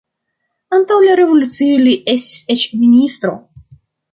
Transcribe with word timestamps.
Antaŭ 0.77 0.97
la 1.03 1.17
revolucio 1.19 1.77
li 1.83 1.93
estis 2.17 2.41
eĉ 2.57 2.67
ministro. 2.81 3.35